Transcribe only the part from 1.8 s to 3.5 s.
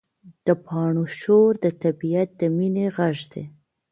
طبیعت د مینې غږ دی.